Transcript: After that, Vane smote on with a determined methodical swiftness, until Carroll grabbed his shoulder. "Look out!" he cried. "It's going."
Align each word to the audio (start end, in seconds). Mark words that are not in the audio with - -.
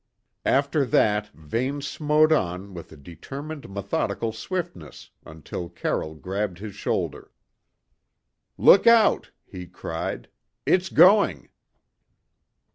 After 0.47 0.83
that, 0.83 1.27
Vane 1.27 1.79
smote 1.79 2.31
on 2.31 2.73
with 2.73 2.91
a 2.91 2.97
determined 2.97 3.69
methodical 3.69 4.31
swiftness, 4.33 5.11
until 5.27 5.69
Carroll 5.69 6.15
grabbed 6.15 6.57
his 6.57 6.73
shoulder. 6.73 7.29
"Look 8.57 8.87
out!" 8.87 9.29
he 9.45 9.67
cried. 9.67 10.27
"It's 10.65 10.89
going." 10.89 11.49